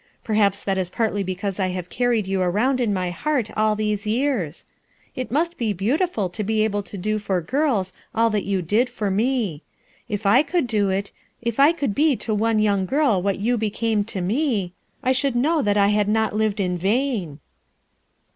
Perhaps 0.23 0.63
that 0.63 0.79
is 0.79 0.89
partly 0.89 1.21
because 1.21 1.59
I 1.59 1.67
have 1.67 1.91
carried 1.91 2.25
you 2.25 2.41
around 2.41 2.81
in 2.81 2.91
my 2.91 3.11
heart 3.11 3.51
all 3.55 3.75
these 3.75 4.07
years. 4.07 4.65
It 5.15 5.29
must 5.29 5.59
be 5.59 5.73
beau 5.73 5.95
tiful 5.95 6.27
to 6.27 6.43
be 6.43 6.63
able 6.63 6.81
to 6.81 6.97
do 6.97 7.19
for 7.19 7.39
girls 7.39 7.93
all 8.15 8.31
that 8.31 8.43
you 8.43 8.63
did 8.63 8.89
for 8.89 9.11
me. 9.11 9.61
If 10.09 10.25
I 10.25 10.41
could 10.41 10.65
do 10.65 10.89
it, 10.89 11.11
if 11.43 11.59
I 11.59 11.71
could 11.71 11.93
be 11.93 12.15
to 12.15 12.33
one 12.33 12.57
young 12.57 12.87
girl 12.87 13.21
what 13.21 13.37
you 13.37 13.59
became 13.59 14.03
to 14.05 14.21
me, 14.21 14.73
I 15.03 15.11
should 15.11 15.35
know 15.35 15.61
that 15.61 15.77
I 15.77 15.89
had 15.89 16.07
not 16.09 16.35
lived 16.35 16.59
in 16.59 16.79
vain.' 16.79 17.37